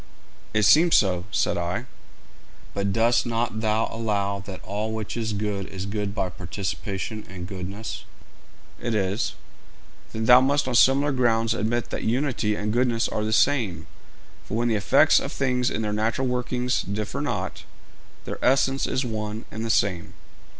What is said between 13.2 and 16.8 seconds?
the same; for when the effects of things in their natural working